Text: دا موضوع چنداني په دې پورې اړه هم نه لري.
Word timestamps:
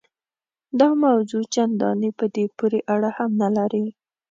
دا 0.79 0.89
موضوع 1.03 1.43
چنداني 1.53 2.09
په 2.19 2.25
دې 2.35 2.45
پورې 2.57 2.79
اړه 2.93 3.09
هم 3.17 3.31
نه 3.41 3.49
لري. 3.57 3.85